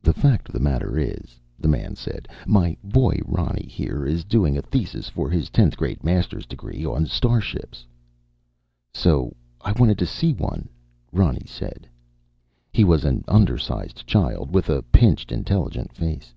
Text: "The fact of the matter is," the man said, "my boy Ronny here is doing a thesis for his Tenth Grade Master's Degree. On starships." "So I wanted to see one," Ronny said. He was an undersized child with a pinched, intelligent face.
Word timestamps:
"The 0.00 0.14
fact 0.14 0.48
of 0.48 0.54
the 0.54 0.60
matter 0.64 0.98
is," 0.98 1.38
the 1.58 1.68
man 1.68 1.94
said, 1.94 2.26
"my 2.46 2.74
boy 2.82 3.18
Ronny 3.26 3.66
here 3.66 4.06
is 4.06 4.24
doing 4.24 4.56
a 4.56 4.62
thesis 4.62 5.10
for 5.10 5.28
his 5.28 5.50
Tenth 5.50 5.76
Grade 5.76 6.02
Master's 6.02 6.46
Degree. 6.46 6.86
On 6.86 7.04
starships." 7.04 7.84
"So 8.94 9.36
I 9.60 9.72
wanted 9.72 9.98
to 9.98 10.06
see 10.06 10.32
one," 10.32 10.70
Ronny 11.12 11.44
said. 11.44 11.86
He 12.72 12.82
was 12.82 13.04
an 13.04 13.24
undersized 13.28 14.06
child 14.06 14.54
with 14.54 14.70
a 14.70 14.80
pinched, 14.84 15.30
intelligent 15.30 15.92
face. 15.94 16.32